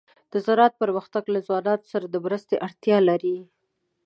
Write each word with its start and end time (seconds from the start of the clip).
د 0.31 0.33
زراعت 0.45 0.73
پرمختګ 0.81 1.23
له 1.33 1.39
ځوانانو 1.47 1.89
سره 1.91 2.05
د 2.09 2.15
مرستې 2.25 2.55
اړتیا 2.67 2.97
لري. 3.09 3.37